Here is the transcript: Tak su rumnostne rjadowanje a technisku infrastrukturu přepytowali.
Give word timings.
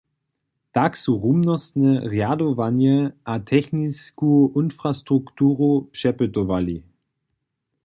Tak 0.73 0.97
su 0.97 1.11
rumnostne 1.23 1.91
rjadowanje 2.13 3.11
a 3.25 3.39
technisku 3.39 4.51
infrastrukturu 4.55 5.81
přepytowali. 5.91 6.83